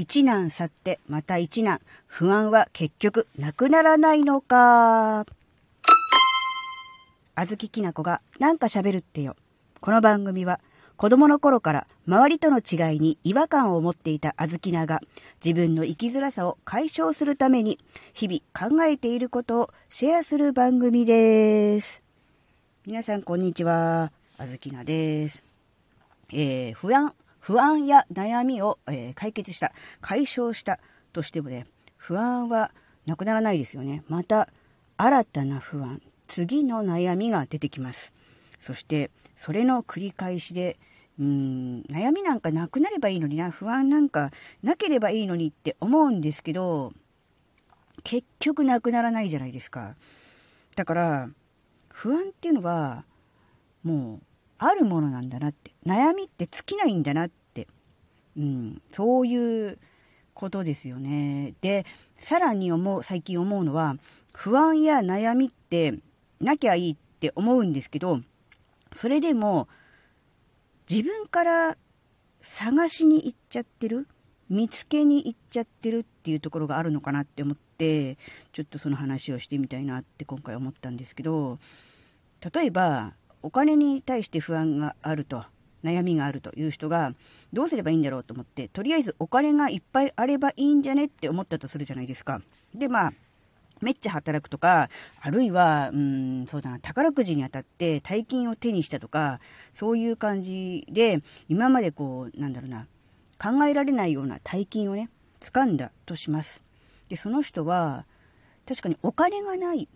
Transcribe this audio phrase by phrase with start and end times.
[0.00, 1.80] 一難去ってまた一難。
[2.06, 5.26] 不安は結局なくならないのか。
[7.34, 9.34] あずききなこがなんか喋るってよ。
[9.80, 10.60] この番組は
[10.96, 15.00] 子供の頃から周りとの違いに違和感を持っていたあずきなが
[15.44, 17.80] 自分の生きづらさを解消するために
[18.12, 22.02] 日々考えていることをシェアする番組です。
[22.86, 24.12] 皆さんこんにちは。
[24.38, 25.42] あずきなです。
[26.30, 27.14] えー、不安、
[27.48, 29.72] 不安や悩みを、えー、解決した、
[30.02, 30.78] 解消した
[31.14, 31.66] としてもね、
[31.96, 32.72] 不安は
[33.06, 34.04] なくならないですよね。
[34.06, 34.50] また
[34.98, 38.12] 新たな不安、次の悩みが出てきます。
[38.66, 40.78] そして、それの繰り返しで、
[41.18, 44.30] うーん、悩みなんかなくなればいいのにな、不安なんか
[44.62, 46.92] なければいいのにって思うんですけど、
[48.04, 49.94] 結局なくならないじゃないですか。
[50.76, 51.30] だから、
[51.88, 53.06] 不安っていうのは、
[53.84, 54.22] もう、
[54.58, 55.70] あるものなんだなって。
[55.86, 57.37] 悩みって尽きないんだなって。
[58.38, 59.78] うん、そういう
[60.32, 61.54] ことですよね。
[61.60, 61.84] で、
[62.20, 63.96] さらに思う、最近思うのは、
[64.32, 65.98] 不安や悩みって
[66.40, 68.20] なきゃいいって思うんですけど、
[68.96, 69.68] それでも
[70.88, 71.76] 自分から
[72.42, 74.06] 探しに行っちゃってる
[74.48, 78.16] 見つけに行っちゃってるっていうところがあるのかなって思って、
[78.52, 81.58] ちょっとその話をしてみたいなって今回思ったんですけど、
[82.54, 85.44] 例えば、お金に対して不安があると、
[85.84, 87.14] 悩みがあるという人が、
[87.52, 92.40] どうすればいいんだろうと思って、とりあえずお金がいっぱいあればいいんじゃねって思ったとするじゃないですか。
[92.74, 93.12] で、まあ、
[93.80, 94.88] めっちゃ働くとか、
[95.20, 99.40] あるいは、うん、そうだな、宝くじに当たって大金を手にしたとか、
[99.74, 102.86] そういう感じで、今までこう、なんだろうな、
[103.38, 106.60] 考えられないような大金をね、掴んだとします。
[107.08, 108.04] で、その人は、
[108.66, 109.88] 確かにお金がない、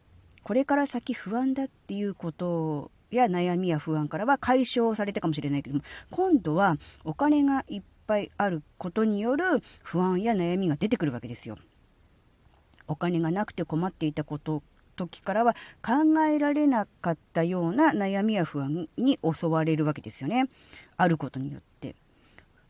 [0.45, 11.57] これから先不安だっていうことや悩みや不安からは解消されたかもしれないけども、今度はお金がいっぱいあることによる不安や悩みが出てくるわけですよ。
[12.89, 14.63] お金がなくて困っていたこと
[14.97, 20.49] 時からは考えられなかったような悩みや不安に襲われるわけですよね。
[20.97, 21.95] あることによって。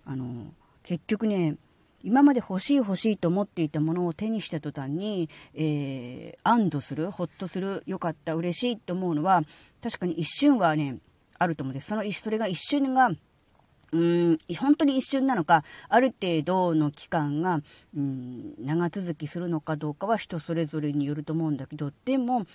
[0.05, 0.53] あの、
[0.83, 1.57] 結局ね、
[2.03, 9.43] 今まで欲しい欲しいと思っていたものを手にした途端に、えー、安堵する、ほっとする、よかった、嬉しいと思うのは、
[9.83, 10.99] 確かに一瞬はね、
[11.39, 11.89] あると思うんです。
[11.89, 13.11] その、それが一瞬が
[13.93, 17.61] うん、本当に一瞬なのか、ある程度の期間が、
[17.95, 22.47] うん、長続きするのかどうかは人それぞれによると思うんだけど、でも、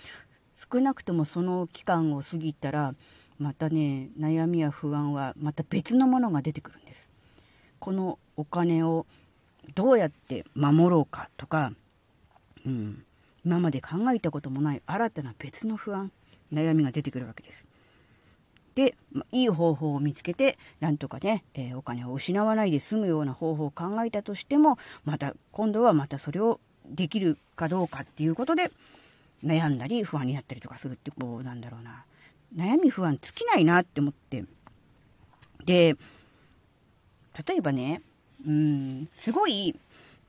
[0.72, 2.94] 少なくともその期間を過ぎたら、
[3.38, 7.08] またね、悩みや不安はまた別のものが出てくるんです。
[7.78, 9.06] このお金を
[9.74, 11.72] どうやって守ろうかとか、
[12.66, 13.04] うん、
[13.44, 16.10] 今まで考えたこともない新たな別の不安、
[16.52, 17.66] 悩みが出てくるわけです。
[18.74, 18.94] で、
[19.32, 28.70] いい方法を見つけて、なんとかね、えー、お金を失わないで済むような方法を考えたとしても、また、今度はまたそれをできるかどうかっていうことで、
[29.44, 32.04] 悩んだり不安になったりとかするって、こう、なんだろうな。
[32.54, 34.44] 悩み不安尽きないなって思って。
[35.64, 35.96] で、
[37.46, 38.02] 例えばね、
[38.46, 39.74] うん、すごい、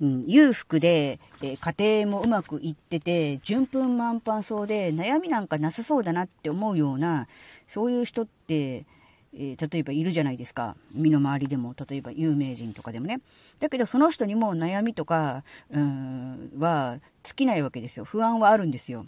[0.02, 7.28] うん、裕福で、えー、家庭もうまくいってて、順風満帆そうで、悩みなんかなさそうだなって思うような、
[7.74, 8.86] そういう人って、
[9.34, 10.76] えー、例えばいるじゃないですか。
[10.92, 13.22] 身の回りでも、例えば有名人とかでもね。
[13.60, 18.06] だけどその人にも悩みとか、うん、は尽きないわけですよ。
[18.06, 19.06] 不安はあるんですよ。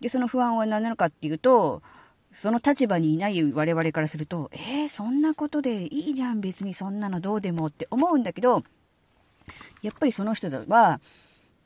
[0.00, 1.82] で、その不安は何なのかっていうと、
[2.36, 8.62] その立場にいない我々からすると、えー、そんなことでいいじゃん、別にそんなのどうでもって思うんだけど、
[9.82, 11.00] やっぱりその人は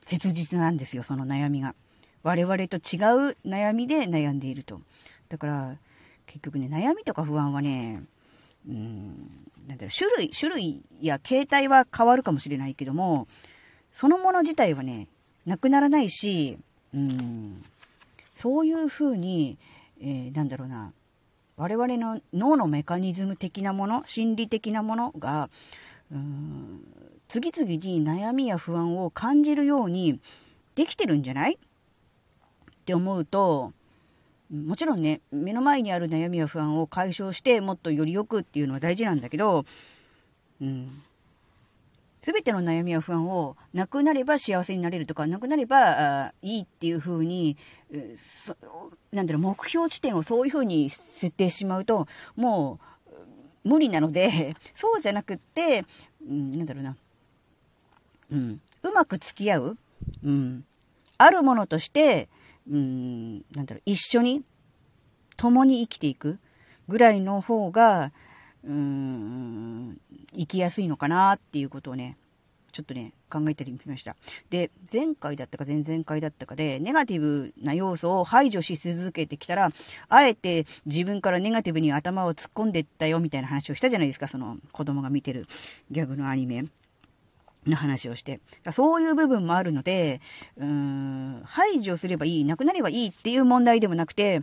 [0.07, 1.75] 切実なんですよ、その悩みが。
[2.23, 2.97] 我々と違
[3.31, 4.81] う悩みで悩んでいると。
[5.29, 5.77] だから、
[6.27, 8.03] 結局ね、悩みとか不安はね、
[8.67, 9.31] うん、
[9.69, 13.29] なんだろう、種類、種類や形態は変わるかもしれないけども、
[13.93, 15.09] そのもの自体はね、
[15.47, 16.59] なくならないし、
[16.95, 17.63] うん、
[18.41, 19.59] そういうふうに、
[20.07, 20.93] えー、なんだろうな、
[21.57, 25.49] 我々の脳のメカニズム的なもの、心理的なものが、
[26.13, 26.81] うーん、
[27.29, 30.21] 次々に悩みや不安を感じるように
[30.75, 31.55] できてるんじゃない？
[31.55, 31.59] っ
[32.85, 33.73] て思うと、
[34.53, 39.65] もちろんね、目の前にある悩みや不安を解消して、もっとより良くっていうのは大事なんだけど、
[40.61, 41.03] うん。
[42.23, 47.57] すべての悩みや不安をなくなれば幸せになれるとか、なくなればいいっていう風に、
[49.13, 52.07] なんだろう、目標地点をそういう風に設定しまうと、
[52.37, 52.79] も
[53.65, 55.85] う無理なので、 そうじゃなくって、
[56.27, 56.97] うん、なんだろうな、
[58.31, 59.79] うん、うまく付き合う、
[60.23, 60.65] うん、
[61.19, 62.29] あるものとして、
[62.71, 64.45] うん、なんだろう、一緒に、
[65.37, 66.39] 共に生きていく
[66.89, 68.13] ぐらいの方が、
[68.63, 70.01] うん、
[70.33, 72.17] 生きやすいのかなっていうことをね、
[72.75, 74.17] ちょっとね、考えてみました。
[74.51, 79.71] で、前回だったか前々回だったかで、ネガティブな要素を排除し続けてきたら、
[80.09, 85.47] あえて自分からネガティブに頭を突っ込んでったよみたいな話をしたじゃないですか、その子供が見てる
[85.93, 86.65] ギャグのアニメ。
[87.67, 88.41] の話をして。
[88.75, 90.21] そういう部分もあるので、
[90.59, 94.43] うーん、排除すればいい、なくなればいいっていう問題でもなくて、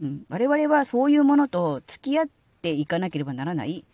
[0.00, 2.26] うん、我々はそういうものと付き合っ
[2.62, 3.84] ていかなければならない、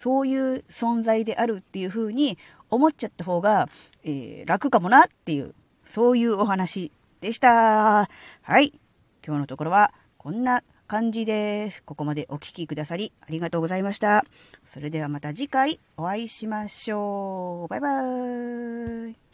[0.00, 2.38] そういう存在であるっていうふうに
[2.70, 3.68] 思っちゃった方が、
[4.04, 5.54] えー、楽かもなっていう、
[5.90, 8.08] そういうお話でした。
[8.42, 8.72] はい。
[9.26, 11.82] 今日のところはこんな感じです。
[11.84, 14.24] ここまでお聴きくださりありがとうございました。
[14.66, 17.68] それではまた次回お会いしましょう。
[17.68, 19.27] バイバーイ。